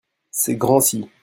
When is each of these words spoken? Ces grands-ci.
Ces 0.31 0.55
grands-ci. 0.55 1.05